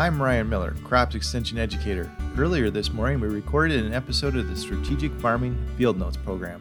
[0.00, 2.10] I'm Ryan Miller, Crops Extension Educator.
[2.38, 6.58] Earlier this morning, we recorded an episode of the Strategic Farming Field Notes program.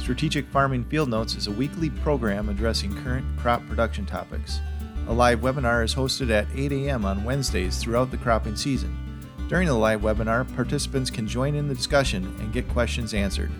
[0.00, 4.58] Strategic Farming Field Notes is a weekly program addressing current crop production topics.
[5.06, 7.04] A live webinar is hosted at 8 a.m.
[7.04, 8.98] on Wednesdays throughout the cropping season.
[9.48, 13.52] During the live webinar, participants can join in the discussion and get questions answered.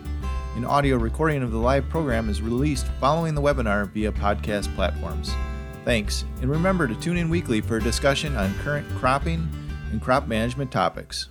[0.57, 5.31] An audio recording of the live program is released following the webinar via podcast platforms.
[5.87, 9.47] Thanks, and remember to tune in weekly for a discussion on current cropping
[9.89, 11.29] and crop management topics.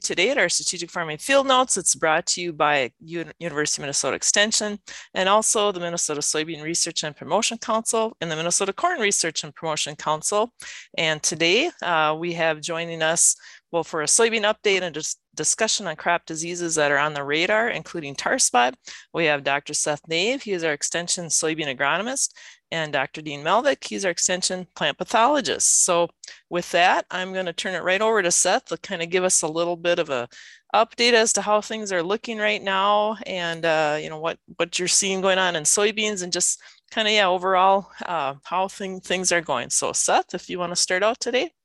[0.00, 4.16] Today at our strategic farming field notes, it's brought to you by University of Minnesota
[4.16, 4.80] Extension
[5.14, 9.54] and also the Minnesota Soybean Research and Promotion Council and the Minnesota Corn Research and
[9.54, 10.52] Promotion Council.
[10.96, 13.36] And today uh, we have joining us
[13.72, 17.22] well, for a soybean update and dis- discussion on crop diseases that are on the
[17.22, 18.74] radar, including tar spot,
[19.12, 19.74] we have Dr.
[19.74, 20.42] Seth Naeve.
[20.42, 22.30] He is our extension soybean agronomist,
[22.70, 23.22] and Dr.
[23.22, 23.86] Dean Malvick.
[23.86, 25.84] He's our extension plant pathologist.
[25.84, 26.08] So
[26.50, 29.24] with that, I'm going to turn it right over to Seth to kind of give
[29.24, 30.28] us a little bit of a
[30.74, 34.78] update as to how things are looking right now, and uh, you know what what
[34.78, 39.00] you're seeing going on in soybeans, and just kind of yeah overall uh, how thing,
[39.00, 39.70] things are going.
[39.70, 41.55] So Seth, if you want to start out today.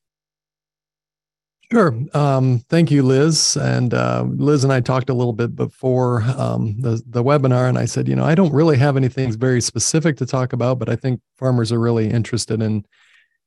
[1.71, 1.97] Sure.
[2.13, 3.55] Um, thank you, Liz.
[3.55, 7.77] And uh, Liz and I talked a little bit before um, the the webinar, and
[7.77, 10.89] I said, you know, I don't really have anything very specific to talk about, but
[10.89, 12.85] I think farmers are really interested in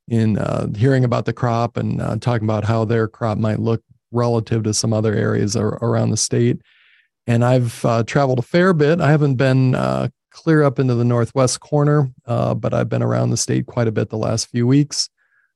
[0.09, 3.83] in uh, hearing about the crop and uh, talking about how their crop might look
[4.11, 6.61] relative to some other areas ar- around the state.
[7.27, 9.01] And I've uh, traveled a fair bit.
[9.01, 13.31] I haven't been uh, clear up into the northwest corner, uh, but I've been around
[13.31, 15.11] the state quite a bit the last few weeks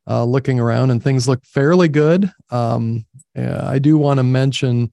[0.08, 2.30] uh, looking around and things look fairly good.
[2.50, 3.04] Um,
[3.36, 4.92] I do want to mention,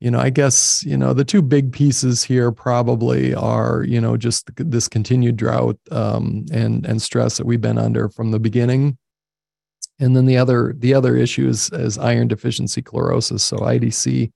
[0.00, 4.16] you know, I guess, you know, the two big pieces here probably are, you know,
[4.16, 8.98] just this continued drought um, and and stress that we've been under from the beginning.
[10.00, 14.32] And then the other the other issue is, is iron deficiency chlorosis, so IDC.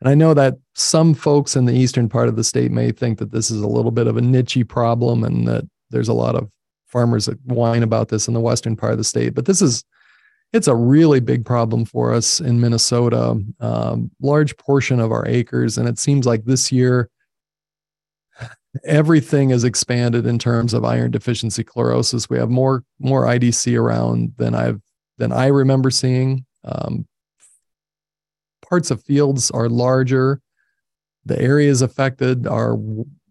[0.00, 3.18] And I know that some folks in the eastern part of the state may think
[3.18, 6.34] that this is a little bit of a nichey problem and that there's a lot
[6.34, 6.48] of
[6.94, 9.84] farmers that whine about this in the western part of the state, but this is
[10.52, 13.42] it's a really big problem for us in Minnesota.
[13.58, 17.10] Um, large portion of our acres, and it seems like this year
[18.84, 22.30] everything is expanded in terms of iron deficiency chlorosis.
[22.30, 24.80] We have more more IDC around than I've
[25.18, 26.46] than I remember seeing.
[26.64, 27.06] Um,
[28.62, 30.40] parts of fields are larger.
[31.24, 32.76] The areas affected are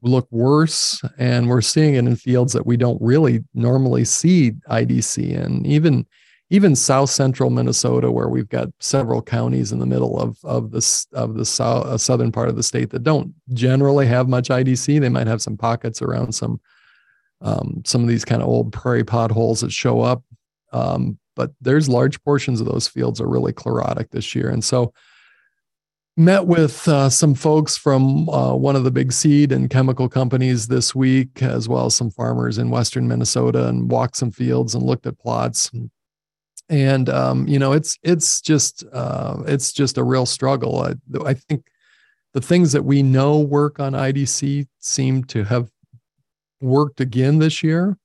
[0.03, 5.17] look worse and we're seeing it in fields that we don't really normally see idc
[5.17, 5.65] in.
[5.65, 6.05] Even
[6.49, 11.05] even south central minnesota where we've got several counties in the middle of of the
[11.13, 14.99] of the south, uh, southern part of the state that don't generally have much idc
[14.99, 16.59] they might have some pockets around some
[17.41, 20.23] um, some of these kind of old prairie potholes that show up
[20.73, 24.49] um, but there's large portions of those fields are really chlorotic this year.
[24.49, 24.93] And so
[26.15, 30.67] met with uh, some folks from uh, one of the big seed and chemical companies
[30.67, 34.83] this week, as well as some farmers in Western Minnesota, and walked some fields and
[34.83, 35.71] looked at plots.
[36.69, 40.81] And um, you know, it's it's just uh, it's just a real struggle.
[40.81, 40.93] I,
[41.25, 41.65] I, think
[42.33, 45.69] the things that we know work on IDC seem to have
[46.61, 47.97] worked again this year.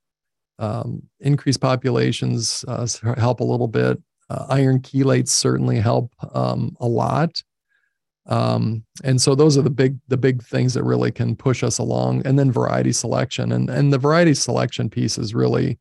[0.59, 2.87] Um, increased populations uh,
[3.17, 4.03] help a little bit.
[4.29, 7.43] Uh, iron chelates certainly help um, a lot
[8.29, 11.79] um, and so those are the big the big things that really can push us
[11.79, 12.23] along.
[12.27, 13.53] And then variety selection.
[13.53, 15.79] And and the variety selection piece is really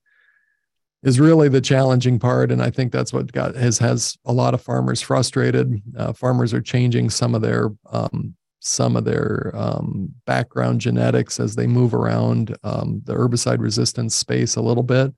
[1.04, 2.52] is really the challenging part.
[2.52, 5.82] And i think that's what got has has a lot of farmers frustrated.
[5.98, 11.56] Uh, farmers are changing some of their um, some of their um, background genetics as
[11.56, 15.14] they move around um, the herbicide resistance space a little bit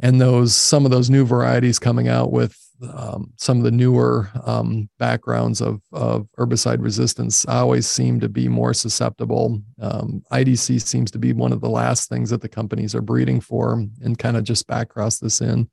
[0.00, 2.58] and those some of those new varieties coming out with
[2.92, 8.48] um, some of the newer um, backgrounds of, of herbicide resistance always seem to be
[8.48, 9.62] more susceptible.
[9.80, 13.40] Um, IDC seems to be one of the last things that the companies are breeding
[13.40, 15.70] for, and kind of just backcross this in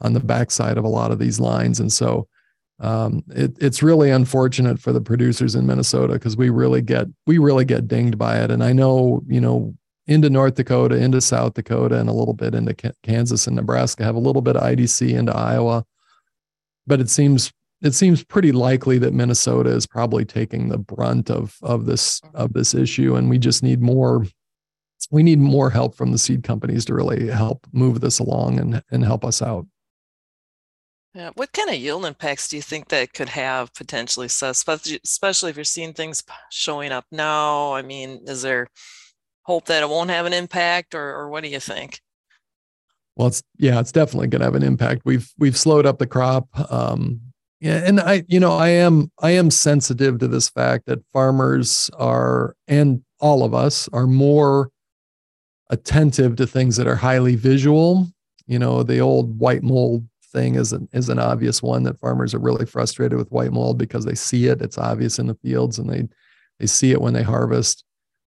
[0.00, 1.78] on the backside of a lot of these lines.
[1.78, 2.26] And so
[2.80, 7.36] um, it, it's really unfortunate for the producers in Minnesota because we really get we
[7.38, 8.50] really get dinged by it.
[8.50, 9.74] And I know you know
[10.10, 14.16] into North Dakota, into South Dakota, and a little bit into Kansas and Nebraska have
[14.16, 15.86] a little bit of IDC into Iowa
[16.90, 17.52] but it seems
[17.82, 22.50] it seems pretty likely that Minnesota is probably taking the brunt of of this of
[22.50, 22.58] mm-hmm.
[22.58, 24.26] this issue, and we just need more.
[25.10, 28.82] We need more help from the seed companies to really help move this along and
[28.90, 29.66] and help us out.
[31.14, 31.30] Yeah.
[31.34, 35.64] What kind of yield impacts do you think that could have potentially, especially if you're
[35.64, 37.72] seeing things showing up now?
[37.72, 38.68] I mean, is there
[39.50, 42.00] hope that it won't have an impact, or, or what do you think?
[43.16, 45.02] Well, it's yeah, it's definitely going to have an impact.
[45.04, 46.46] We've we've slowed up the crop.
[46.70, 47.20] Um,
[47.60, 51.90] yeah, and I, you know, I am I am sensitive to this fact that farmers
[51.98, 54.70] are, and all of us are more
[55.68, 58.06] attentive to things that are highly visual.
[58.46, 62.34] You know, the old white mold thing is an is an obvious one that farmers
[62.34, 64.62] are really frustrated with white mold because they see it.
[64.62, 66.08] It's obvious in the fields, and they
[66.60, 67.84] they see it when they harvest,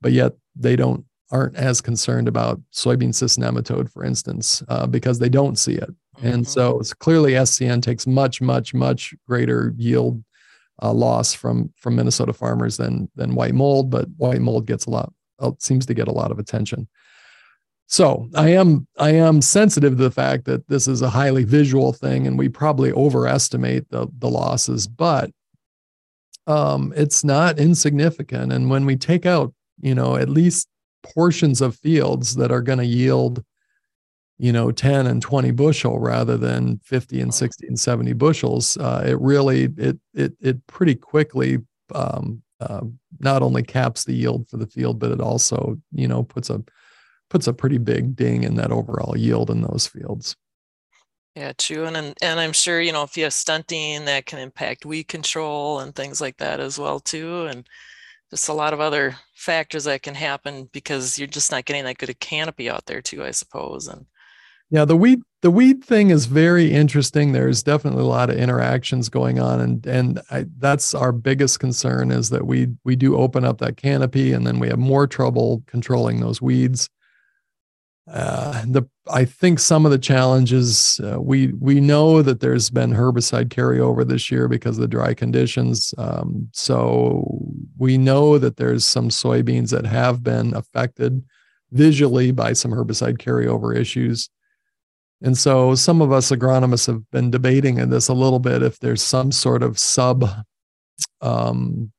[0.00, 5.19] but yet they don't aren't as concerned about soybean cyst nematode, for instance, uh, because
[5.19, 5.91] they don't see it.
[6.23, 6.50] And mm-hmm.
[6.50, 10.23] so it's clearly SCN takes much, much, much greater yield
[10.82, 14.91] uh, loss from from Minnesota farmers than than white mold, but white mold gets a
[14.91, 16.88] lot uh, seems to get a lot of attention.
[17.87, 21.93] So I am I am sensitive to the fact that this is a highly visual
[21.93, 25.31] thing, and we probably overestimate the the losses, but
[26.46, 28.52] um, it's not insignificant.
[28.52, 30.69] And when we take out, you know, at least
[31.03, 33.44] portions of fields that are going to yield
[34.38, 38.76] you know 10 and 20 bushel rather than 50 and 60 and 70 bushels.
[38.76, 41.59] Uh, it really it it it pretty quickly
[41.94, 42.81] um, uh,
[43.21, 46.62] not only caps the yield for the field but it also you know puts a
[47.31, 50.37] puts a pretty big ding in that overall yield in those fields.
[51.37, 54.87] Yeah true and and i'm sure you know if you have stunting that can impact
[54.87, 57.69] weed control and things like that as well too and
[58.31, 61.99] just a lot of other factors that can happen because you're just not getting that
[61.99, 64.07] good a canopy out there too i suppose and
[64.71, 67.33] yeah, the weed the weed thing is very interesting.
[67.33, 72.11] There's definitely a lot of interactions going on, and and I, that's our biggest concern
[72.11, 75.63] is that we we do open up that canopy, and then we have more trouble
[75.67, 76.89] controlling those weeds.
[78.11, 82.93] Uh, the I think some of the challenges uh, we we know that there's been
[82.93, 85.95] herbicide carryover this year because of the dry conditions.
[85.97, 87.25] Um, so
[87.79, 91.25] we know that there's some soybeans that have been affected
[91.73, 94.29] visually by some herbicide carryover issues.
[95.23, 98.79] And so some of us agronomists have been debating in this a little bit if
[98.81, 100.29] there's some sort of sub,
[101.23, 101.91] um,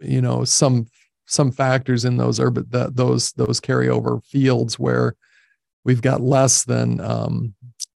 [0.00, 0.86] you know, some
[1.26, 5.14] some factors in those urban those those carryover fields where
[5.86, 7.54] we've got less than um,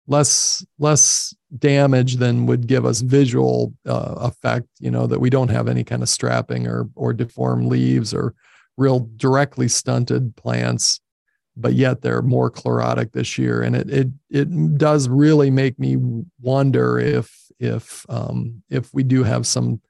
[0.08, 4.68] less less damage than would give us visual uh, effect.
[4.80, 8.34] You know that we don't have any kind of strapping or or deformed leaves or
[8.78, 11.02] real directly stunted plants
[11.60, 15.98] but yet they're more chlorotic this year, and it it it does really make me
[16.42, 19.82] wonder if if um, if we do have some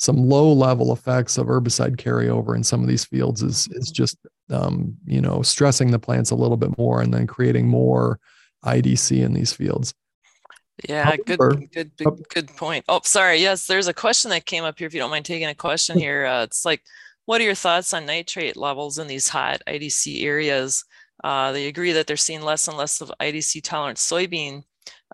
[0.00, 4.16] some low level effects of herbicide carryover in some of these fields is is just
[4.48, 8.18] um, you know stressing the plants a little bit more and then creating more
[8.64, 9.94] IDC in these fields.
[10.88, 12.86] Yeah, However, good, good, good, good point.
[12.88, 13.36] Oh, sorry.
[13.36, 14.86] Yes, there's a question that came up here.
[14.86, 16.82] If you don't mind taking a question here, uh, it's like,
[17.26, 20.82] what are your thoughts on nitrate levels in these hot IDC areas?
[21.22, 24.64] Uh, they agree that they're seeing less and less of IDC tolerant soybean,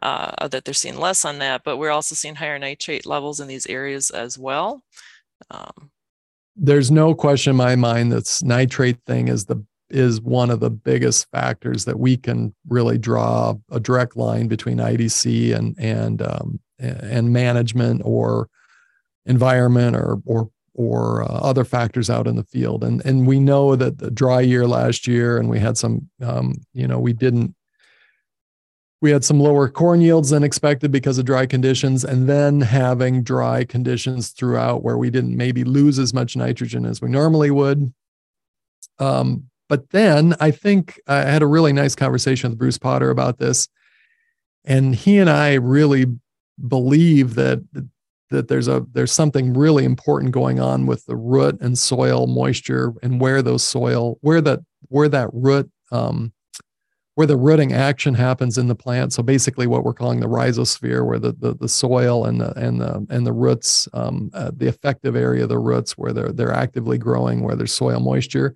[0.03, 3.49] uh, that they're seeing less on that, but we're also seeing higher nitrate levels in
[3.49, 4.83] these areas as well.
[5.51, 5.91] Um,
[6.55, 10.71] There's no question in my mind that nitrate thing is the is one of the
[10.71, 16.61] biggest factors that we can really draw a direct line between IDC and and um,
[16.79, 18.49] and management or
[19.27, 22.85] environment or or or uh, other factors out in the field.
[22.85, 26.55] And and we know that the dry year last year, and we had some, um,
[26.73, 27.55] you know, we didn't.
[29.03, 33.23] We had some lower corn yields than expected because of dry conditions, and then having
[33.23, 37.93] dry conditions throughout where we didn't maybe lose as much nitrogen as we normally would.
[38.99, 43.39] Um, but then I think I had a really nice conversation with Bruce Potter about
[43.39, 43.69] this.
[44.65, 46.07] And he and I really
[46.69, 47.61] believe that
[48.31, 52.93] that there's a there's something really important going on with the root and soil moisture
[53.03, 56.33] and where those soil where that where that root um,
[57.17, 59.11] where the rooting action happens in the plant.
[59.13, 62.81] So basically, what we're calling the rhizosphere, where the the, the soil and the and
[62.81, 66.53] the and the roots, um, uh, the effective area of the roots, where they're they're
[66.53, 68.55] actively growing, where there's soil moisture,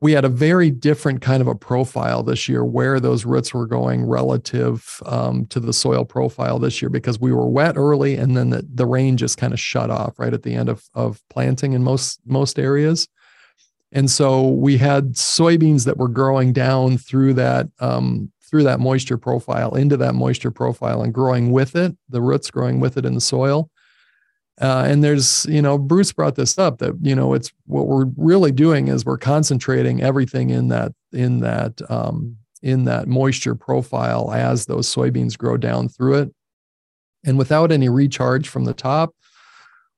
[0.00, 3.66] we had a very different kind of a profile this year where those roots were
[3.66, 8.36] going relative um, to the soil profile this year because we were wet early and
[8.36, 11.22] then the, the rain just kind of shut off right at the end of, of
[11.28, 13.08] planting in most most areas
[13.92, 19.18] and so we had soybeans that were growing down through that um, through that moisture
[19.18, 23.14] profile into that moisture profile and growing with it the roots growing with it in
[23.14, 23.70] the soil.
[24.60, 28.06] Uh, and there's, you know, Bruce brought this up that you know it's what we're
[28.16, 34.30] really doing is we're concentrating everything in that in that um, in that moisture profile
[34.32, 36.34] as those soybeans grow down through it,
[37.24, 39.14] and without any recharge from the top,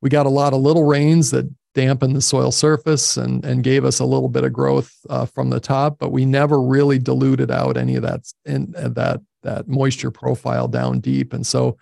[0.00, 3.84] we got a lot of little rains that dampened the soil surface and and gave
[3.84, 7.50] us a little bit of growth uh, from the top, but we never really diluted
[7.50, 11.32] out any of that in uh, that that moisture profile down deep.
[11.32, 11.76] And so,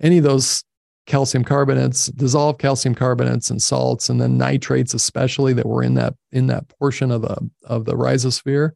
[0.00, 0.64] any of those
[1.06, 6.14] calcium carbonates, dissolved calcium carbonates and salts, and then nitrates, especially that were in that
[6.32, 8.72] in that portion of the of the rhizosphere,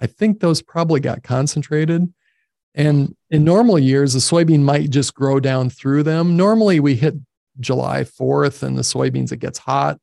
[0.00, 2.12] I think those probably got concentrated.
[2.74, 6.36] And in normal years, the soybean might just grow down through them.
[6.36, 7.14] Normally, we hit
[7.58, 9.98] July 4th and the soybeans, it gets hot.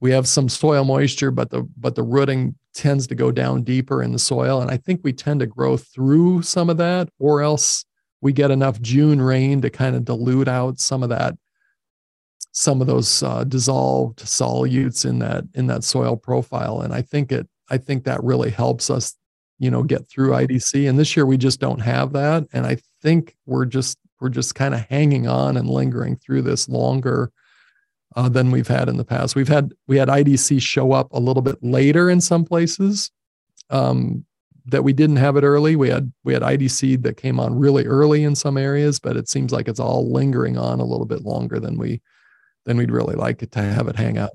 [0.00, 4.02] We have some soil moisture, but the but the rooting tends to go down deeper
[4.02, 4.60] in the soil.
[4.60, 7.84] And I think we tend to grow through some of that, or else
[8.20, 11.34] we get enough June rain to kind of dilute out some of that,
[12.52, 16.80] some of those uh, dissolved solutes in that in that soil profile.
[16.80, 19.14] And I think it, I think that really helps us,
[19.58, 20.88] you know, get through IDC.
[20.88, 22.46] And this year we just don't have that.
[22.52, 26.68] And I think we're just we're just kind of hanging on and lingering through this
[26.68, 27.30] longer
[28.16, 29.36] uh, than we've had in the past.
[29.36, 33.10] We've had we had IDC show up a little bit later in some places,
[33.70, 34.24] um,
[34.66, 35.76] that we didn't have it early.
[35.76, 39.28] We had we had IDC that came on really early in some areas, but it
[39.28, 42.00] seems like it's all lingering on a little bit longer than we
[42.64, 44.32] than we'd really like it to have it hang out.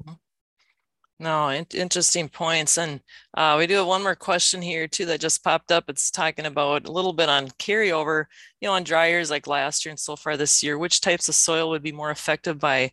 [1.19, 2.79] No, in- interesting points.
[2.79, 2.99] And
[3.35, 5.83] uh, we do have one more question here too that just popped up.
[5.87, 8.25] It's talking about a little bit on carryover,
[8.59, 10.79] you know, on dryers like last year and so far this year.
[10.79, 12.91] Which types of soil would be more effective by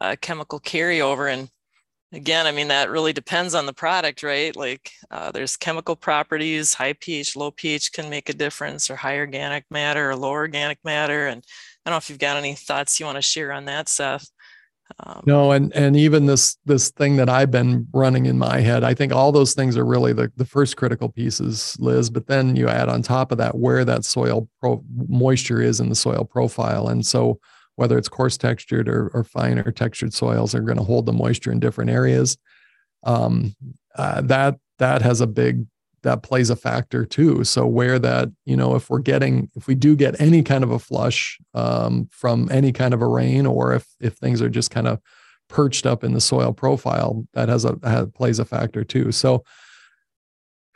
[0.00, 1.32] uh, chemical carryover?
[1.32, 1.48] And
[2.12, 4.56] Again, I mean, that really depends on the product, right?
[4.56, 9.18] Like uh, there's chemical properties, high pH, low pH can make a difference, or high
[9.18, 11.26] organic matter or low organic matter.
[11.26, 11.44] And
[11.84, 14.26] I don't know if you've got any thoughts you want to share on that, Seth.
[15.00, 18.84] Um, no, and and even this this thing that I've been running in my head,
[18.84, 22.08] I think all those things are really the the first critical pieces, Liz.
[22.08, 25.90] But then you add on top of that where that soil pro- moisture is in
[25.90, 27.38] the soil profile, and so
[27.78, 31.52] whether it's coarse textured or, or finer textured soils are going to hold the moisture
[31.52, 32.36] in different areas.
[33.04, 33.54] Um,
[33.94, 35.64] uh, that that has a big
[36.02, 37.44] that plays a factor too.
[37.44, 40.72] So where that you know if we're getting if we do get any kind of
[40.72, 44.72] a flush um, from any kind of a rain, or if if things are just
[44.72, 44.98] kind of
[45.48, 49.12] perched up in the soil profile, that has a has, plays a factor too.
[49.12, 49.44] So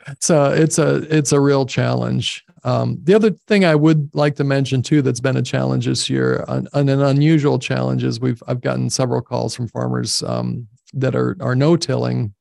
[0.07, 2.45] it's a it's a it's a real challenge.
[2.65, 6.09] Um, the other thing I would like to mention too that's been a challenge this
[6.09, 11.15] year, an, an unusual challenge is we've I've gotten several calls from farmers um, that
[11.15, 12.33] are are no tilling,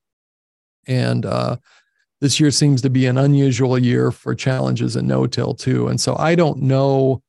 [0.86, 1.56] and uh,
[2.20, 5.88] this year seems to be an unusual year for challenges in no till too.
[5.88, 7.22] And so I don't know.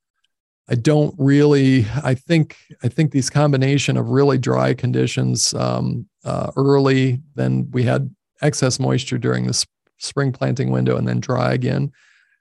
[0.69, 1.87] I don't really.
[2.03, 7.83] I think I think these combination of really dry conditions um, uh, early, then we
[7.83, 9.65] had excess moisture during the
[9.97, 11.91] spring planting window, and then dry again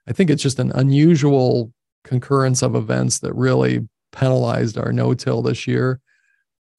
[0.07, 1.71] I think it's just an unusual
[2.03, 5.99] concurrence of events that really penalized our no-till this year.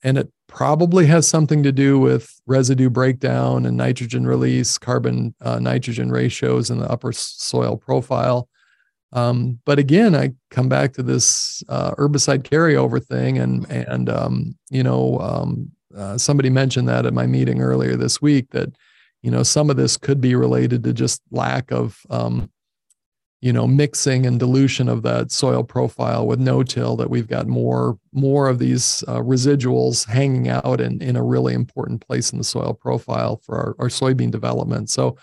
[0.03, 5.59] And it probably has something to do with residue breakdown and nitrogen release, carbon uh,
[5.59, 8.49] nitrogen ratios in the upper soil profile.
[9.15, 14.59] Um, but again, I come back to this uh, herbicide carryover thing, and and um,
[14.71, 18.71] you know um, uh, somebody mentioned that at my meeting earlier this week that
[19.23, 22.51] you know some of this could be related to just lack of um,
[23.45, 27.99] you know mixing and dilution of that soil profile with no-till that we've got more
[28.11, 32.45] more of these uh, residuals hanging out in, in a really important place in the
[32.45, 34.89] soil profile for our, our soybean development.
[34.89, 35.19] So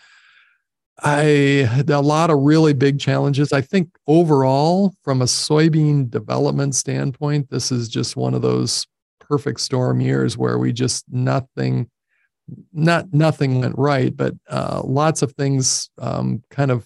[1.04, 3.51] i a lot of really big challenges.
[3.51, 8.86] I think overall from a soybean development standpoint this is just one of those
[9.20, 11.90] perfect storm years where we just nothing
[12.72, 16.86] not nothing went right but uh, lots of things um, kind of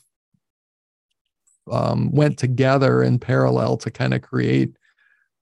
[1.72, 4.72] um, went together in parallel to kind of create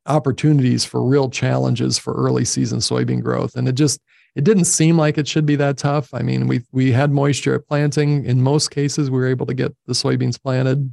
[0.05, 3.55] opportunities for real challenges for early season soybean growth.
[3.55, 4.01] And it just
[4.35, 6.13] it didn't seem like it should be that tough.
[6.13, 8.25] I mean, we we had moisture at planting.
[8.25, 10.91] In most cases, we were able to get the soybeans planted.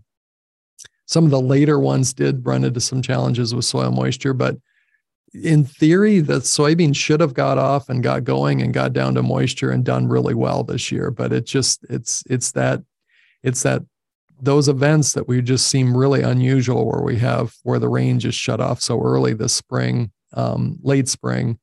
[1.06, 4.56] Some of the later ones did run into some challenges with soil moisture, but
[5.32, 9.22] in theory, the soybeans should have got off and got going and got down to
[9.22, 11.10] moisture and done really well this year.
[11.10, 12.82] But it just it's it's that
[13.42, 13.82] it's that
[14.42, 18.38] those events that we just seem really unusual where we have where the rain just
[18.38, 21.58] shut off so early this spring um, late spring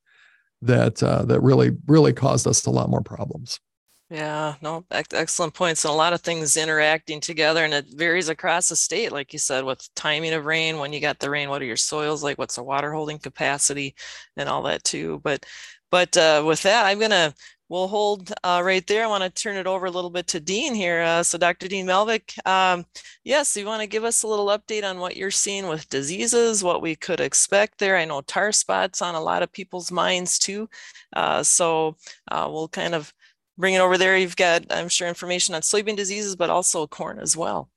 [0.61, 3.59] that uh, that really really caused us a lot more problems.
[4.09, 8.69] Yeah no excellent points and a lot of things interacting together and it varies across
[8.69, 11.61] the state like you said with timing of rain when you got the rain what
[11.61, 13.95] are your soils like what's the water holding capacity
[14.37, 15.45] and all that too but
[15.89, 17.33] But uh, with that, I'm going to
[17.69, 19.03] we'll hold uh, right there.
[19.03, 21.01] I want to turn it over a little bit to Dean here.
[21.01, 21.67] Uh, so Dr.
[21.67, 22.85] Dean Malvick, um,
[23.23, 26.63] yes, you want to give us a little update on what you're seeing with diseases,
[26.63, 27.97] what we could expect there.
[27.97, 30.69] I know tar spots on a lot of people's minds too.
[31.13, 31.97] Uh, so
[32.31, 33.13] uh, we'll kind of
[33.57, 34.17] bring it over there.
[34.17, 37.69] You've got, I'm sure, information on soybean diseases, but also corn as well.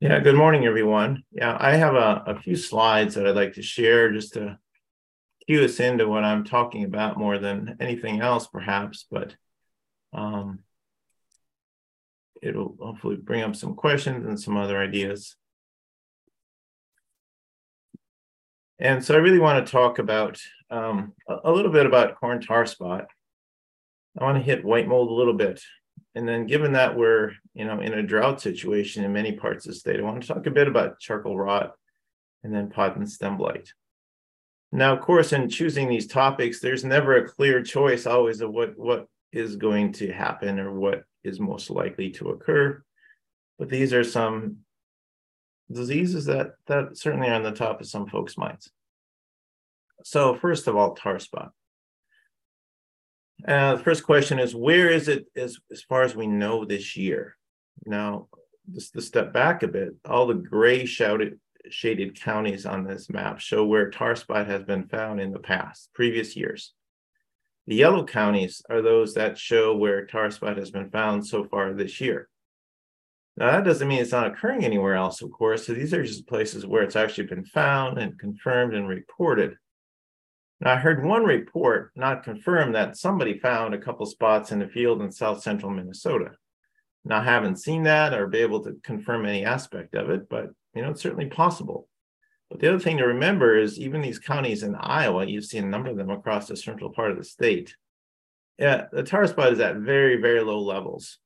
[0.00, 1.24] Yeah, good morning, everyone.
[1.30, 4.58] Yeah, I have a, a few slides that I'd like to share just to
[5.46, 9.34] cue us into what I'm talking about more than anything else, perhaps, but
[10.12, 10.60] um,
[12.42, 15.36] it'll hopefully bring up some questions and some other ideas.
[18.78, 22.64] And so I really want to talk about um, a, little bit about corn tar
[22.64, 23.08] spot.
[24.18, 25.62] I want to hit white mold a little bit.
[26.14, 29.72] And then given that we're, you know, in a drought situation in many parts of
[29.72, 31.74] the state, I want to talk a bit about charcoal rot
[32.42, 33.70] and then pod and stem blight.
[34.72, 38.78] Now, of course, in choosing these topics, there's never a clear choice always of what,
[38.78, 42.82] what is going to happen or what is most likely to occur.
[43.58, 44.58] But these are some
[45.70, 48.70] diseases that, that certainly are on the top of some folks' minds.
[50.04, 51.52] So, first of all, tar spot.
[53.46, 56.96] Uh, the first question is where is it as, as far as we know this
[56.96, 57.36] year?
[57.86, 58.28] Now,
[58.72, 63.40] just to step back a bit, all the gray shouted, shaded counties on this map
[63.40, 66.72] show where tar spot has been found in the past, previous years.
[67.66, 71.72] The yellow counties are those that show where tar spot has been found so far
[71.72, 72.28] this year.
[73.36, 75.66] Now, that doesn't mean it's not occurring anywhere else, of course.
[75.66, 79.56] So these are just places where it's actually been found and confirmed and reported.
[80.60, 84.68] Now, I heard one report, not confirmed, that somebody found a couple spots in the
[84.68, 86.32] field in south central Minnesota.
[87.04, 90.50] Now, I haven't seen that or be able to confirm any aspect of it, but
[90.74, 91.88] you know, it's certainly possible.
[92.50, 95.68] But the other thing to remember is even these counties in Iowa, you've seen a
[95.68, 97.76] number of them across the central part of the state.
[98.58, 101.18] Yeah, the tar spot is at very, very low levels.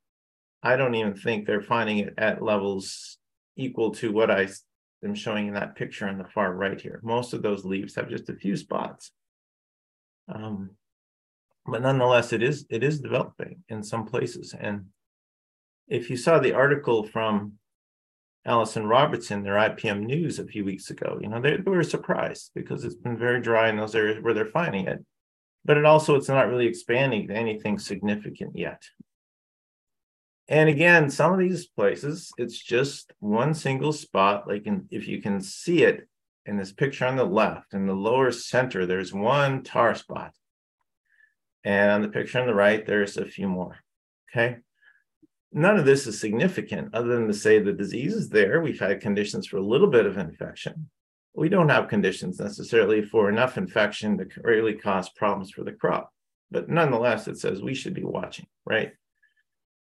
[0.62, 3.18] I don't even think they're finding it at levels
[3.56, 4.48] equal to what I
[5.02, 7.00] am showing in that picture on the far right here.
[7.02, 9.10] Most of those leaves have just a few spots.
[10.28, 10.70] Um,
[11.66, 14.54] but nonetheless, it is it is developing in some places.
[14.58, 14.86] And
[15.88, 17.54] if you saw the article from
[18.46, 21.18] Alison Robertson, their IPM News a few weeks ago.
[21.20, 24.34] You know, they, they, were surprised because it's been very dry in those areas where
[24.34, 25.04] they're finding it.
[25.64, 28.82] But it also, it's not really expanding to anything significant yet.
[30.47, 34.47] And again, some of these places, it's just one single spot.
[34.47, 36.06] Like in, if you can see it
[36.45, 40.32] in this picture on the left, in the lower center, there's one tar spot.
[41.64, 43.78] And on the picture on the right, there's a few more.
[44.30, 44.58] Okay
[45.54, 48.60] none of this is significant other than to say the disease is there.
[48.60, 50.90] We've had conditions for a little bit of infection.
[51.34, 56.12] We don't have conditions necessarily for enough infection to really cause problems for the crop.
[56.50, 58.93] But nonetheless, it says we should be watching, right?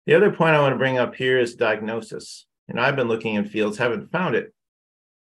[0.06, 2.46] The other point I want to bring up here is diagnosis.
[2.68, 4.54] And I've been looking in fields, haven't found it.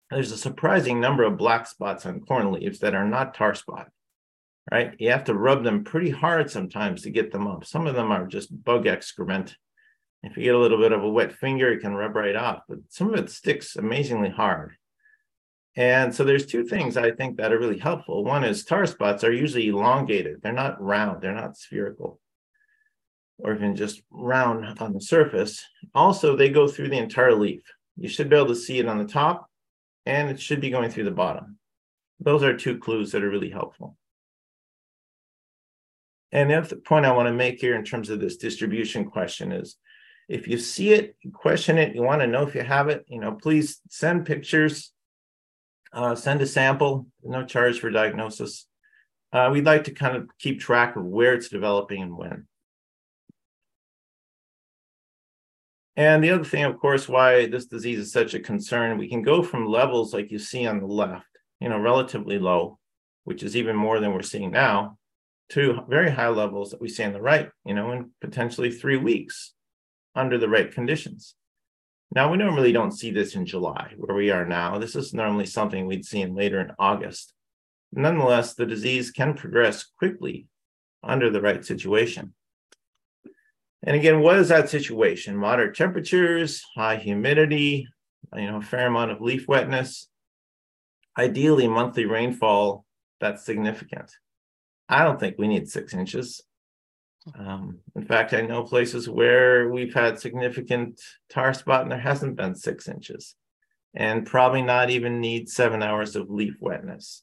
[0.09, 3.89] There's a surprising number of black spots on corn leaves that are not tar spot,
[4.71, 4.93] right?
[4.99, 7.65] You have to rub them pretty hard sometimes to get them up.
[7.65, 9.57] Some of them are just bug excrement
[10.23, 12.61] if you get a little bit of a wet finger, it can rub right off,
[12.67, 14.73] but some of it sticks amazingly hard.
[15.75, 18.23] And so there's two things I think that are really helpful.
[18.23, 20.41] One is tar spots are usually elongated.
[20.41, 22.19] They're not round, they're not spherical
[23.39, 25.63] or even just round on the surface.
[25.93, 27.61] Also, they go through the entire leaf.
[27.95, 29.47] You should be able to see it on the top
[30.05, 31.57] and it should be going through the bottom.
[32.19, 33.95] Those are two clues that are really helpful.
[36.31, 39.77] And the point I want to make here in terms of this distribution question is
[40.27, 43.05] if you see it, you question it, you want to know if you have it,
[43.07, 44.91] you know, please send pictures,
[45.93, 48.67] uh, send a sample, no charge for diagnosis.
[49.31, 52.47] Uh, we'd like to kind of keep track of where it's developing and when.
[55.95, 59.23] And the other thing, of course, why this disease is such a concern, we can
[59.23, 61.25] go from levels like you see on the left,
[61.59, 62.77] you know, relatively low,
[63.23, 64.97] which is even more than we're seeing now,
[65.49, 68.97] to very high levels that we see on the right, you know, in potentially three
[68.97, 69.53] weeks
[70.17, 71.35] under the right conditions.
[72.13, 74.77] Now, we normally don't see this in July, where we are now.
[74.77, 77.33] This is normally something we'd see in later in August.
[77.91, 80.47] Nonetheless, the disease can progress quickly
[81.03, 82.33] under the right situation.
[83.83, 85.37] And again, what is that situation?
[85.37, 87.87] Moderate temperatures, high humidity,
[88.35, 90.09] you know, a fair amount of leaf wetness.
[91.17, 92.85] Ideally, monthly rainfall
[93.19, 94.11] that's significant.
[94.89, 96.41] I don't think we need six inches.
[97.35, 102.35] Um, in fact, I know places where we've had significant tar spot and there hasn't
[102.37, 103.35] been six inches,
[103.93, 107.21] and probably not even need seven hours of leaf wetness.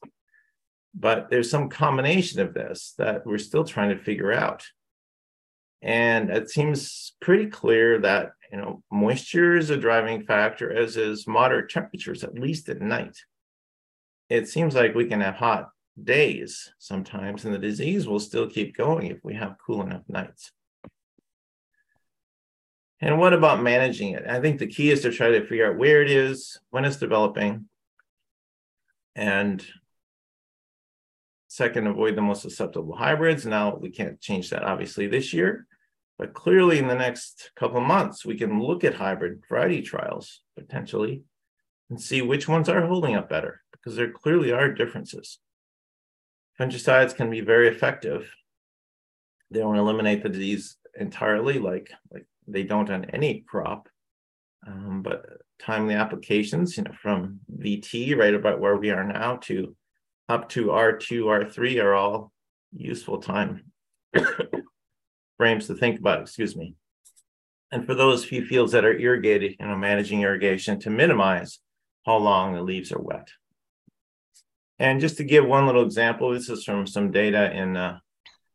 [0.93, 4.63] but there's some combination of this that we're still trying to figure out.
[5.81, 11.27] And it seems pretty clear that you know moisture is a driving factor, as is
[11.27, 13.17] moderate temperatures, at least at night.
[14.29, 15.69] It seems like we can have hot
[16.01, 20.51] days sometimes, and the disease will still keep going if we have cool enough nights.
[23.01, 24.25] And what about managing it?
[24.27, 26.97] I think the key is to try to figure out where it is, when it's
[26.97, 27.67] developing,
[29.15, 29.65] and
[31.47, 33.45] second, avoid the most susceptible hybrids.
[33.45, 35.67] Now we can't change that obviously this year,
[36.17, 40.41] but clearly in the next couple of months, we can look at hybrid variety trials
[40.57, 41.23] potentially
[41.89, 45.39] and see which ones are holding up better because there clearly are differences.
[46.59, 48.29] Fungicides can be very effective.
[49.51, 53.89] They don't eliminate the disease entirely, like, like they don't on any crop.
[54.65, 55.25] Um, but
[55.59, 59.75] timely applications, you know, from VT right about where we are now to
[60.27, 62.31] up to R2, R3 are all
[62.75, 63.71] useful time
[65.37, 66.75] frames to think about, excuse me.
[67.71, 71.59] And for those few fields that are irrigated, you know, managing irrigation to minimize
[72.05, 73.27] how long the leaves are wet.
[74.79, 77.99] And just to give one little example, this is from some data in uh,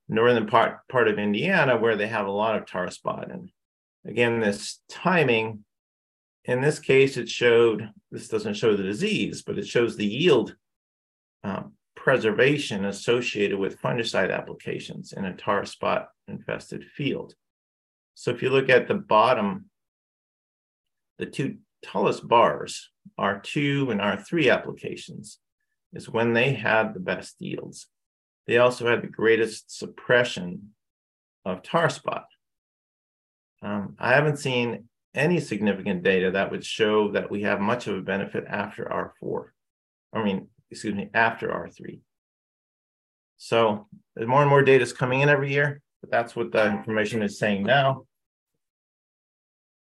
[0.08, 3.30] northern part, part of Indiana where they have a lot of tar spot.
[3.30, 3.50] And
[4.04, 5.64] again, this timing,
[6.44, 10.56] in this case, it showed, this doesn't show the disease, but it shows the yield
[11.42, 17.34] um, preservation associated with fungicide applications in a tar spot infested field.
[18.14, 19.66] So if you look at the bottom,
[21.18, 25.38] the two tallest bars, R2 and R3 applications,
[25.92, 27.86] is when they had the best yields.
[28.46, 30.70] They also had the greatest suppression
[31.44, 32.26] of tar spot.
[33.62, 37.96] Um, I haven't seen any significant data that would show that we have much of
[37.96, 39.46] a benefit after R4.
[40.12, 42.00] I mean, excuse me, after R3.
[43.36, 47.22] So more and more data is coming in every year, but that's what the information
[47.22, 48.04] is saying now.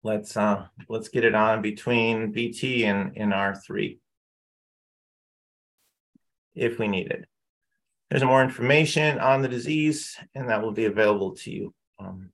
[0.03, 3.97] Let's uh, let's get it on between VT and, and R3
[6.57, 7.25] if we need it.
[8.09, 11.73] There's more information on the disease, and that will be available to you.
[11.99, 12.31] Um,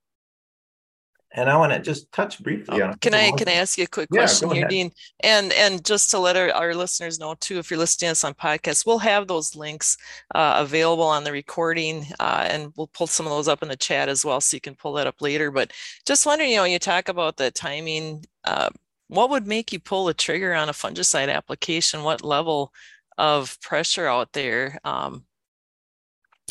[1.35, 2.95] and I want to just touch briefly on.
[2.99, 4.91] Can I can I ask you a quick question yeah, here, Dean?
[5.21, 8.23] And and just to let our, our listeners know too, if you're listening to us
[8.23, 9.97] on podcast, we'll have those links
[10.35, 13.75] uh, available on the recording, uh, and we'll pull some of those up in the
[13.75, 15.49] chat as well, so you can pull that up later.
[15.49, 15.71] But
[16.05, 18.25] just wondering, you know, you talk about the timing.
[18.43, 18.69] Uh,
[19.07, 22.03] what would make you pull the trigger on a fungicide application?
[22.03, 22.71] What level
[23.17, 24.79] of pressure out there?
[24.83, 25.25] Um,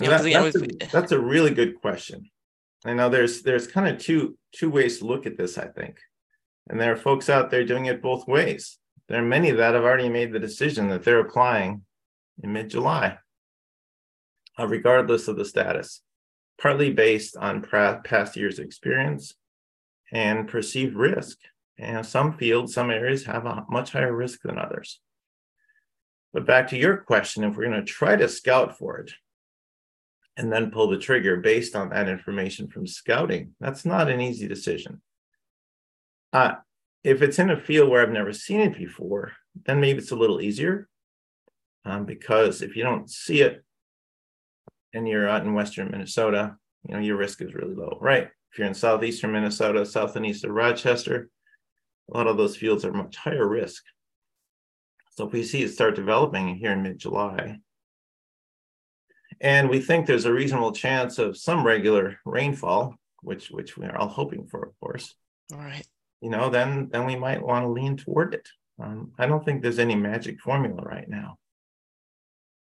[0.00, 2.30] you know, that, that's, a, that's a really good question.
[2.84, 5.98] I know there's there's kind of two two ways to look at this, I think.
[6.68, 8.78] And there are folks out there doing it both ways.
[9.08, 11.82] There are many that have already made the decision that they're applying
[12.42, 13.18] in mid-July,
[14.58, 16.02] uh, regardless of the status,
[16.60, 19.34] partly based on past years' experience
[20.12, 21.38] and perceived risk.
[21.78, 25.00] And some fields, some areas have a much higher risk than others.
[26.32, 29.12] But back to your question, if we're going to try to scout for it,
[30.36, 33.54] and then pull the trigger based on that information from scouting.
[33.60, 35.02] That's not an easy decision.
[36.32, 36.54] Uh,
[37.04, 39.32] if it's in a field where I've never seen it before,
[39.66, 40.88] then maybe it's a little easier
[41.84, 43.62] um, because if you don't see it
[44.94, 46.56] and you're out in western Minnesota,
[46.88, 48.28] you know your risk is really low, right?
[48.52, 51.28] If you're in southeastern Minnesota, south and east of Rochester,
[52.12, 53.82] a lot of those fields are much higher risk.
[55.16, 57.58] So if we see it start developing here in mid-July,
[59.40, 63.96] and we think there's a reasonable chance of some regular rainfall, which which we are
[63.96, 65.14] all hoping for, of course.
[65.52, 65.86] All right.
[66.20, 68.48] You know, then then we might want to lean toward it.
[68.80, 71.36] Um, I don't think there's any magic formula right now.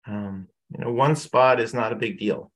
[0.07, 2.51] Um, you know, one spot is not a big deal.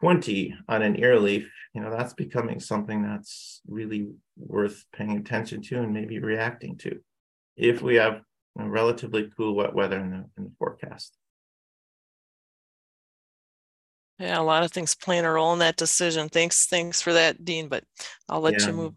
[0.00, 5.62] 20 on an ear leaf, you know, that's becoming something that's really worth paying attention
[5.62, 7.00] to and maybe reacting to
[7.56, 8.22] if we have
[8.56, 11.16] relatively cool wet weather in the, in the forecast.
[14.18, 16.28] Yeah, a lot of things playing a role in that decision.
[16.28, 17.68] Thanks, thanks for that, Dean.
[17.68, 17.84] But
[18.28, 18.68] I'll let yeah.
[18.68, 18.94] you move.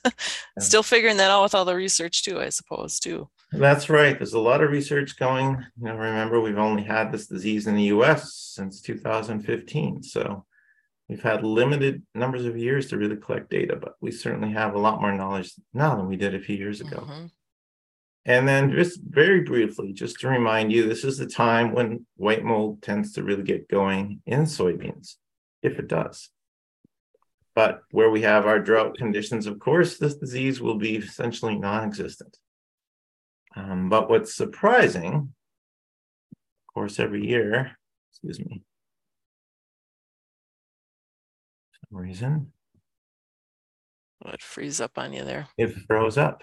[0.58, 3.28] Still figuring that out with all the research too, I suppose, too.
[3.52, 4.18] That's right.
[4.18, 5.64] There's a lot of research going.
[5.78, 8.34] You know, remember we've only had this disease in the U.S.
[8.34, 10.44] since 2015, so
[11.08, 13.76] we've had limited numbers of years to really collect data.
[13.76, 16.82] But we certainly have a lot more knowledge now than we did a few years
[16.82, 16.98] ago.
[16.98, 17.26] Mm-hmm.
[18.24, 22.44] And then just very briefly, just to remind you, this is the time when white
[22.44, 25.16] mold tends to really get going in soybeans,
[25.62, 26.30] if it does.
[27.54, 32.38] But where we have our drought conditions, of course, this disease will be essentially non-existent.
[33.56, 35.22] Um, but what's surprising, of
[36.68, 37.76] Of course, every year,
[38.10, 38.62] excuse me,
[41.72, 42.52] for some reason,
[44.24, 45.48] it freeze up on you there.
[45.58, 46.42] it froze up.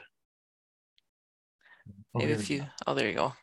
[2.13, 3.33] Oh, Maybe here if we you, oh, there you go.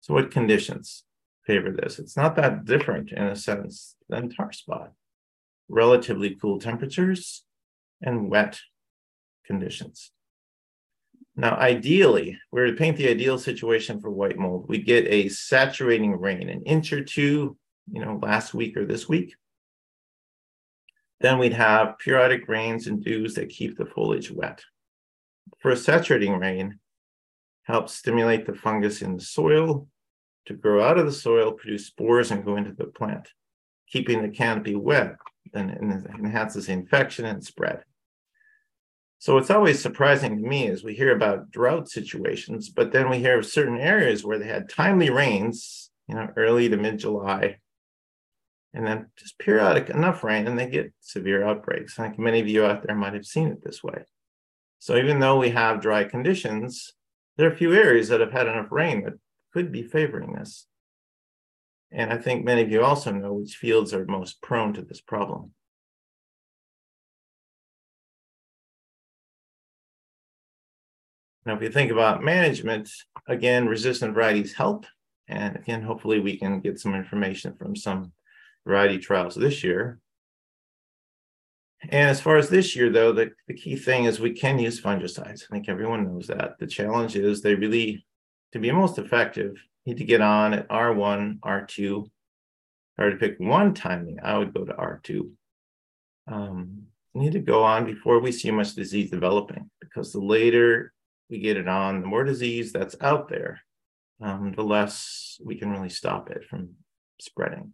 [0.00, 1.04] So what conditions
[1.46, 1.98] favor this?
[1.98, 4.92] It's not that different in a sense than tar spot.
[5.68, 7.44] Relatively cool temperatures
[8.00, 8.60] and wet
[9.44, 10.12] conditions.
[11.34, 14.66] Now, ideally, we're to paint the ideal situation for white mold.
[14.68, 17.58] We get a saturating rain, an inch or two,
[17.92, 19.34] you know, last week or this week.
[21.20, 24.62] Then we'd have periodic rains and dews that keep the foliage wet.
[25.58, 26.78] For a saturating rain,
[27.66, 29.88] helps stimulate the fungus in the soil
[30.46, 33.28] to grow out of the soil, produce spores, and go into the plant.
[33.90, 35.16] Keeping the canopy wet
[35.52, 37.82] then enhances infection and spread.
[39.18, 43.18] So it's always surprising to me as we hear about drought situations, but then we
[43.18, 47.58] hear of certain areas where they had timely rains, you know, early to mid July,
[48.74, 51.98] and then just periodic enough rain, and they get severe outbreaks.
[51.98, 54.04] I think many of you out there might have seen it this way.
[54.78, 56.92] So even though we have dry conditions,
[57.36, 59.14] there are a few areas that have had enough rain that
[59.52, 60.66] could be favoring this.
[61.92, 65.00] And I think many of you also know which fields are most prone to this
[65.00, 65.52] problem.
[71.44, 72.90] Now, if you think about management,
[73.28, 74.84] again, resistant varieties help.
[75.28, 78.12] And again, hopefully we can get some information from some
[78.66, 80.00] variety trials this year.
[81.90, 84.80] And as far as this year, though, the, the key thing is we can use
[84.80, 85.44] fungicides.
[85.44, 86.58] I think everyone knows that.
[86.58, 88.04] The challenge is they really,
[88.52, 92.04] to be most effective, need to get on at R1, R2.
[92.04, 92.10] If
[92.98, 95.30] I were to pick one timing, I would go to R2.
[96.28, 96.82] Um,
[97.14, 100.92] need to go on before we see much disease developing, because the later
[101.30, 103.60] we get it on, the more disease that's out there,
[104.20, 106.70] um, the less we can really stop it from
[107.20, 107.72] spreading.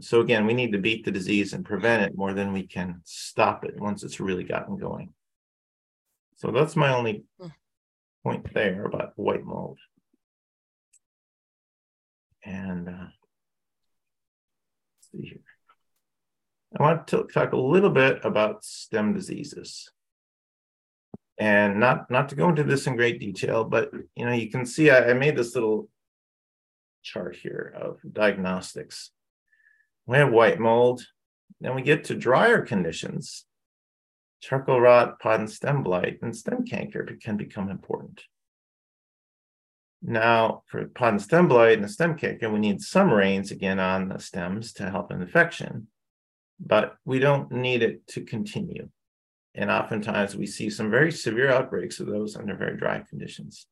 [0.00, 3.00] So again, we need to beat the disease and prevent it more than we can
[3.04, 5.12] stop it once it's really gotten going.
[6.36, 7.48] So that's my only Hmm.
[8.22, 9.78] point there about white mold.
[12.44, 12.92] And uh,
[14.96, 15.40] let's see here.
[16.78, 19.90] I want to talk a little bit about stem diseases.
[21.38, 24.66] And not not to go into this in great detail, but you know, you can
[24.66, 25.88] see I, I made this little
[27.02, 29.10] chart here of diagnostics
[30.10, 31.06] we have white mold.
[31.60, 33.44] Then we get to drier conditions.
[34.40, 38.24] Charcoal rot, pod and stem blight, and stem canker can become important.
[40.02, 43.78] Now, for pod and stem blight and the stem canker, we need some rains again
[43.78, 45.86] on the stems to help an infection,
[46.58, 48.88] but we don't need it to continue.
[49.54, 53.68] And oftentimes we see some very severe outbreaks of those under very dry conditions.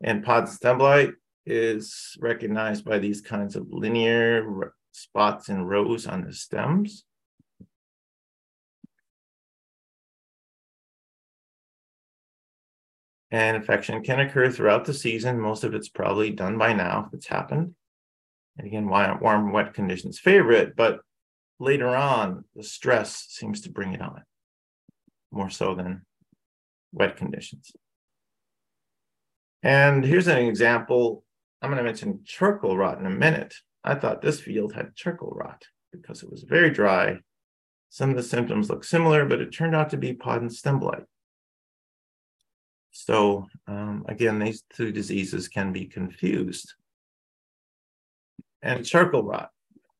[0.00, 1.14] And pod stem blight
[1.48, 7.04] is recognized by these kinds of linear spots and rows on the stems.
[13.30, 15.40] And infection can occur throughout the season.
[15.40, 17.74] Most of it's probably done by now if it's happened.
[18.56, 21.00] And again, warm, wet conditions favor it, but
[21.60, 24.22] later on, the stress seems to bring it on
[25.30, 26.02] more so than
[26.92, 27.70] wet conditions.
[29.62, 31.24] And here's an example
[31.60, 33.54] I'm going to mention charcoal rot in a minute.
[33.84, 37.18] I thought this field had charcoal rot because it was very dry.
[37.90, 40.78] Some of the symptoms look similar, but it turned out to be pod and stem
[40.78, 41.04] blight.
[42.90, 46.74] So um, again, these two diseases can be confused.
[48.62, 49.50] And charcoal rot.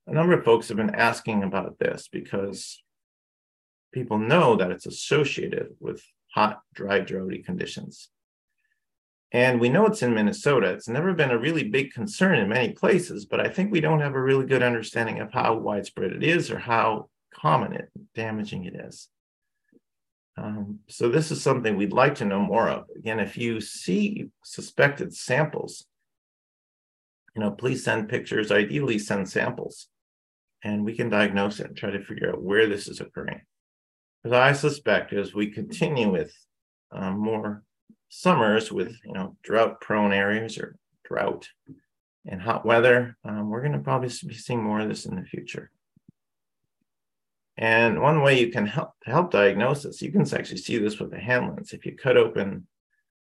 [0.06, 2.82] A number of folks have been asking about this because
[3.92, 6.02] people know that it's associated with
[6.34, 8.10] hot, dry, droughty conditions.
[9.30, 10.70] And we know it's in Minnesota.
[10.70, 14.00] It's never been a really big concern in many places, but I think we don't
[14.00, 18.64] have a really good understanding of how widespread it is or how common it damaging
[18.64, 19.08] it is.
[20.38, 22.84] Um, so this is something we'd like to know more of.
[22.96, 25.84] Again, if you see suspected samples,
[27.34, 29.88] you know, please send pictures, ideally send samples,
[30.64, 33.42] and we can diagnose it and try to figure out where this is occurring.
[34.22, 36.32] Because I suspect as we continue with
[36.92, 37.62] um, more
[38.08, 41.48] summers with you know drought prone areas or drought
[42.26, 45.22] and hot weather um, we're going to probably be seeing more of this in the
[45.22, 45.70] future.
[47.56, 51.10] And one way you can help help diagnose this you can actually see this with
[51.10, 52.66] the hand lens if you cut open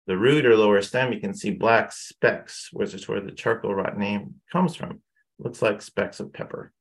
[0.06, 3.74] the root or lower stem you can see black specks which is where the charcoal
[3.74, 5.02] rot name comes from.
[5.40, 6.72] Looks like specks of pepper.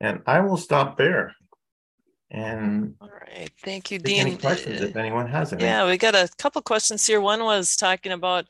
[0.00, 1.34] And i will stop there
[2.34, 5.64] And All right, thank you, take any questions if anyone has any.
[5.64, 7.20] Yeah, we got a couple questions here.
[7.20, 8.46] One was talking about,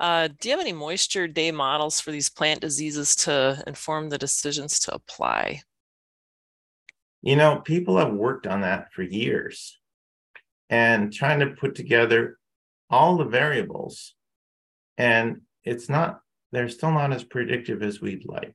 [0.00, 4.16] uh, do you have any moisture day models for these plant diseases to inform the
[4.16, 5.60] decisions to apply?
[7.20, 9.78] You know, people have worked on that for years
[10.70, 12.38] and trying to put together
[12.88, 14.14] all the variables.
[14.96, 16.20] And it's not,
[16.52, 18.54] they're still not as predictive as we'd like.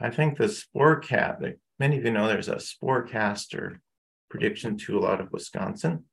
[0.00, 3.78] I think the Sporecat, like many of you know, there's a Sporecaster
[4.30, 6.04] prediction tool out of Wisconsin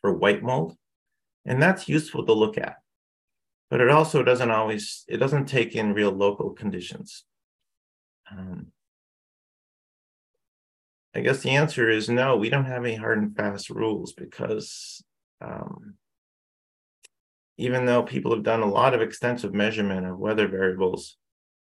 [0.00, 0.76] for white mold.
[1.44, 2.76] And that's useful to look at.
[3.70, 7.24] But it also doesn't always, it doesn't take in real local conditions.
[8.30, 8.68] Um,
[11.14, 15.02] I guess the answer is no, we don't have any hard and fast rules because
[15.40, 15.94] um,
[17.56, 21.16] even though people have done a lot of extensive measurement of weather variables,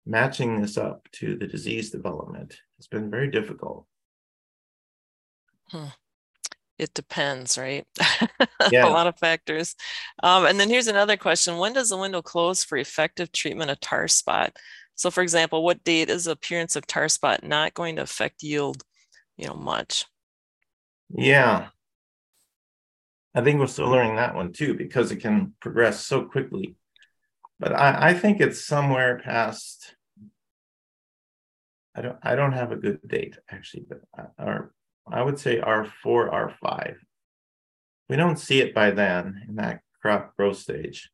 [0.05, 3.85] matching this up to the disease development has been very difficult.
[6.77, 7.85] It depends, right?
[8.71, 8.87] Yeah.
[8.87, 9.75] A lot of factors.
[10.23, 11.57] Um, and then here's another question.
[11.57, 14.57] When does the window close for effective treatment of tar spot?
[14.95, 18.41] So for example, what date is the appearance of tar spot not going to affect
[18.41, 18.81] yield,
[19.37, 20.05] you know, much?
[21.09, 21.67] Yeah.
[23.35, 26.75] I think we're still learning that one too because it can progress so quickly.
[27.59, 29.95] But I, I think it's somewhere past.
[31.95, 34.73] I don't I don't have a good date actually, but I- our
[35.07, 36.97] I would say R four, R five.
[38.09, 41.09] We don't see it by then in that crop growth stage.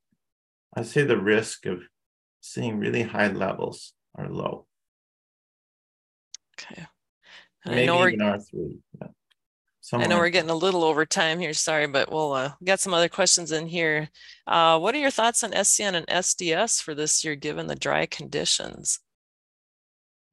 [0.74, 1.82] I say the risk of
[2.40, 4.66] seeing really high levels are low.
[6.60, 6.86] Okay.
[7.66, 8.80] And I Maybe know even R three.
[9.94, 12.94] I know we're getting a little over time here, sorry, but we'll uh, got some
[12.94, 14.10] other questions in here.
[14.48, 18.06] Uh, what are your thoughts on SCN and SDS for this year, given the dry
[18.06, 19.00] conditions?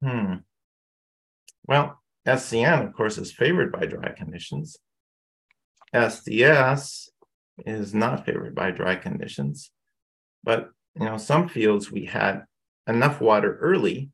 [0.01, 0.35] Hmm.
[1.67, 4.77] Well, SCN, of course, is favored by dry conditions.
[5.93, 7.09] SDS
[7.65, 9.71] is not favored by dry conditions.
[10.43, 12.43] But, you know, some fields we had
[12.87, 14.11] enough water early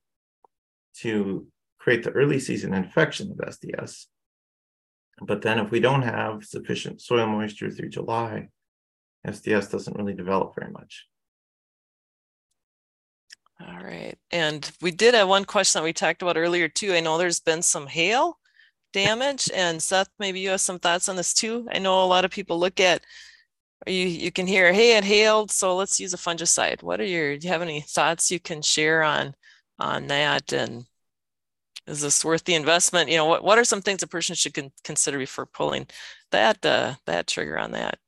[0.98, 4.08] to create the early season infection of SDS.
[5.22, 8.50] But then if we don't have sufficient soil moisture through July,
[9.26, 11.06] SDS doesn't really develop very much.
[13.62, 16.94] All right, and we did have one question that we talked about earlier too.
[16.94, 18.38] I know there's been some hail
[18.96, 21.68] damage and Seth, maybe you have some thoughts on this too.
[21.70, 23.04] I know a lot of people look at,
[23.86, 26.82] you, you can hear, hey, it hailed, so let's use a fungicide.
[26.82, 29.36] What are your, do you have any thoughts you can share on,
[29.80, 30.54] on that?
[30.54, 30.86] And
[31.88, 33.10] is this worth the investment?
[33.10, 35.88] You know, what, what are some things a person should con- consider before pulling
[36.32, 38.00] that, uh, that trigger on that?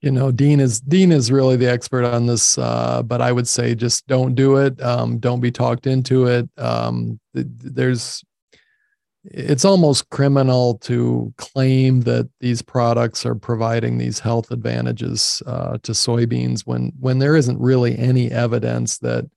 [0.00, 3.48] you know dean is dean is really the expert on this uh, but i would
[3.48, 8.24] say just don't do it um, don't be talked into it um, th- there's
[9.24, 15.92] it's almost criminal to claim that these products are providing these health advantages uh, to
[15.92, 19.28] soybeans when when there isn't really any evidence that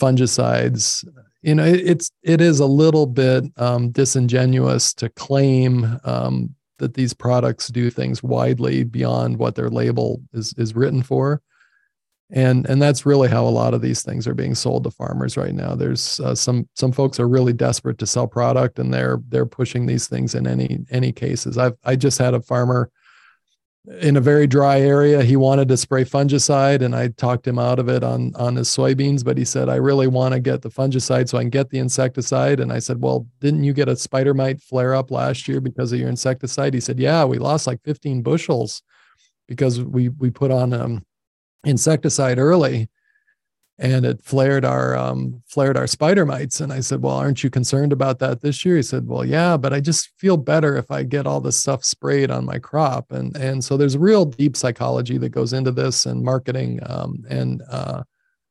[0.00, 1.04] fungicides
[1.42, 6.94] you know it, it's it is a little bit um, disingenuous to claim um, that
[6.94, 11.42] these products do things widely beyond what their label is is written for.
[12.30, 15.36] And and that's really how a lot of these things are being sold to farmers
[15.36, 15.74] right now.
[15.74, 19.86] There's uh, some some folks are really desperate to sell product and they're they're pushing
[19.86, 21.56] these things in any any cases.
[21.56, 22.90] I've i just had a farmer
[24.00, 27.78] in a very dry area he wanted to spray fungicide and i talked him out
[27.78, 30.68] of it on on his soybeans but he said i really want to get the
[30.68, 32.60] fungicide so i can get the insecticide.
[32.60, 35.92] And i said well didn't you get a spider mite flare up last year because
[35.92, 36.74] of your insecticide?
[36.74, 38.82] He said yeah we lost like 15 bushels
[39.46, 41.04] because we we put on um
[41.64, 42.88] insecticide early
[43.78, 46.60] and it flared our um, flared our spider mites.
[46.60, 48.76] And i said well aren't you concerned about that this year?
[48.76, 51.84] He said well yeah but i just feel better if i get all this stuff
[51.84, 53.12] sprayed on my crop.
[53.12, 57.62] And and so there's real deep psychology that goes into this and marketing um, and
[57.70, 58.02] uh,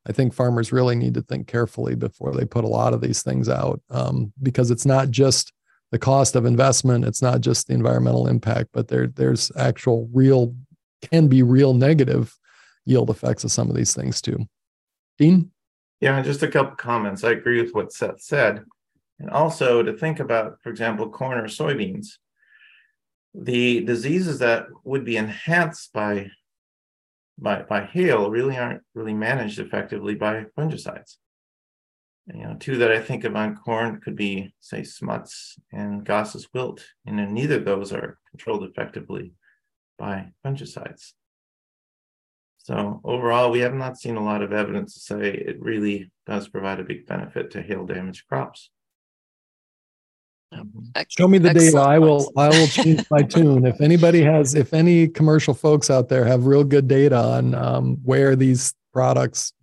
[0.08, 3.22] i think farmers really need to think carefully before they put a lot of these
[3.22, 5.52] things out um, because it's not just
[5.92, 10.54] the cost of investment it's not just the environmental impact but there there's actual real
[11.02, 12.38] can be real negative
[12.86, 14.38] yield effects of some of these things too
[15.17, 15.51] Dean?
[15.99, 17.23] Yeah, just a couple comments.
[17.23, 18.63] I agree with what Seth said.
[19.19, 22.17] And also to think about, for example, corn or soybeans,
[23.34, 26.32] the diseases that would be enhanced by
[27.39, 31.17] by, by hail really aren't really managed effectively by fungicides.
[32.34, 36.48] You know, two that I think of on corn could be, say, smuts and Goss's
[36.54, 39.33] wilt, and neither of those are controlled effectively
[39.98, 41.13] by fungicides.
[42.68, 46.50] So overall, we have not seen a lot of evidence to say it really does
[46.50, 48.72] provide a big benefit to hail damaged crops.
[50.94, 51.78] Ex- Show me the data.
[51.78, 52.30] I will.
[52.36, 53.65] I will change my tune.
[53.65, 58.00] If anybody has, if any commercial folks out there have real good data on um,
[58.04, 59.54] where these products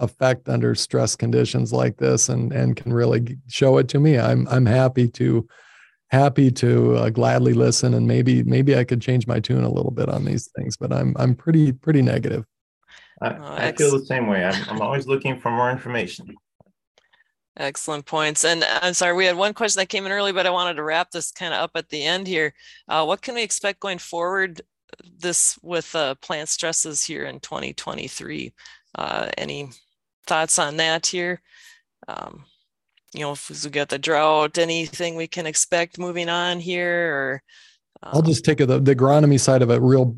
[0.00, 4.48] affect under stress conditions like this and, and can really show it to me, I'm,
[4.48, 5.46] I'm happy to,
[6.10, 9.90] happy to uh, gladly listen and maybe, maybe I could change my tune a little
[9.90, 12.44] bit on these things, but I'm, I'm pretty, pretty negative.
[13.20, 14.44] I, Oh, I feel the same way.
[14.44, 16.34] I'm, I'm always looking for more information.
[17.56, 18.44] Excellent points.
[18.44, 20.84] And I'm sorry, we had one question that came in early, but I wanted to
[20.84, 22.54] wrap this kind of up at the end here.
[22.88, 24.62] Uh, what can we expect going forward
[25.18, 28.54] this with uh, plant stresses here in 2023?
[28.94, 29.70] Uh, any
[30.26, 31.42] thoughts on that here?
[32.06, 32.44] Um,
[33.14, 37.42] you know, if we got the drought, anything we can expect moving on here or?
[38.02, 40.16] I'll um, just take the, the agronomy side of it real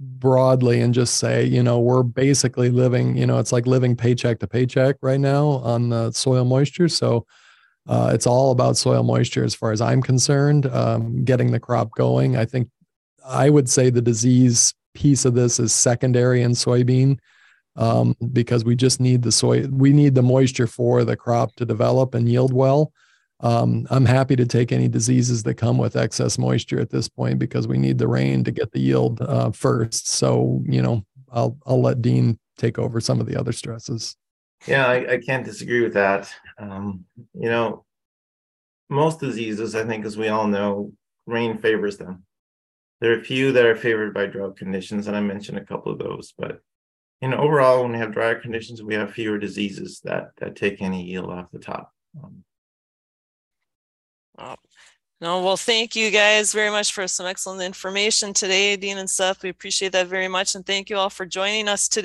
[0.00, 4.40] broadly and just say, you know, we're basically living, you know, it's like living paycheck
[4.40, 6.88] to paycheck right now on the soil moisture.
[6.88, 7.26] So
[7.86, 11.92] uh, it's all about soil moisture as far as I'm concerned, um, getting the crop
[11.94, 12.36] going.
[12.36, 12.68] I think
[13.26, 17.18] I would say the disease piece of this is secondary in soybean
[17.76, 21.64] um, because we just need the soil, we need the moisture for the crop to
[21.64, 22.92] develop and yield well.
[23.40, 27.38] Um, I'm happy to take any diseases that come with excess moisture at this point
[27.38, 30.08] because we need the rain to get the yield uh, first.
[30.08, 34.16] So you know, I'll I'll let Dean take over some of the other stresses.
[34.66, 36.32] Yeah, I, I can't disagree with that.
[36.58, 37.04] Um,
[37.34, 37.84] you know,
[38.88, 40.92] most diseases, I think, as we all know,
[41.26, 42.24] rain favors them.
[43.00, 45.92] There are a few that are favored by drought conditions, and I mentioned a couple
[45.92, 46.32] of those.
[46.38, 46.60] But
[47.24, 50.82] you know, overall, when we have drier conditions, we have fewer diseases that that take
[50.82, 51.90] any yield off the top.
[52.22, 52.44] Um,
[54.36, 54.56] Oh,
[55.22, 59.42] No, well, thank you guys very much for some excellent information today, Dean and Seth.
[59.42, 60.54] We appreciate that very much.
[60.54, 61.92] And thank you all for joining us today.